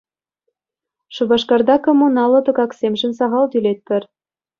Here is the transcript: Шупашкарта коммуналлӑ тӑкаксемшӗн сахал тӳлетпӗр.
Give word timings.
Шупашкарта 1.15 1.75
коммуналлӑ 1.85 2.39
тӑкаксемшӗн 2.45 3.11
сахал 3.19 3.45
тӳлетпӗр. 3.51 4.03